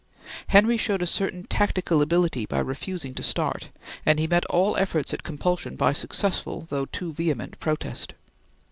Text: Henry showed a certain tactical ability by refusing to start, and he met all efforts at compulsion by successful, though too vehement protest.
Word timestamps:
Henry 0.47 0.77
showed 0.77 1.03
a 1.03 1.05
certain 1.05 1.43
tactical 1.43 2.01
ability 2.01 2.47
by 2.47 2.57
refusing 2.57 3.13
to 3.13 3.21
start, 3.21 3.69
and 4.03 4.17
he 4.17 4.25
met 4.25 4.45
all 4.45 4.75
efforts 4.77 5.13
at 5.13 5.21
compulsion 5.21 5.75
by 5.75 5.93
successful, 5.93 6.65
though 6.69 6.85
too 6.87 7.13
vehement 7.13 7.59
protest. 7.59 8.15